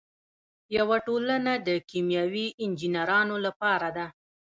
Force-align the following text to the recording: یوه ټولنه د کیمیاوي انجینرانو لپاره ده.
یوه 0.77 0.97
ټولنه 1.07 1.53
د 1.67 1.69
کیمیاوي 1.89 2.47
انجینرانو 2.63 3.35
لپاره 3.45 3.87
ده. 3.97 4.05